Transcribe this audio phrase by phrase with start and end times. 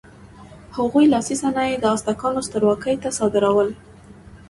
[0.77, 3.69] هغوی لاسي صنایع د ازتکانو سترواکۍ ته صادرول.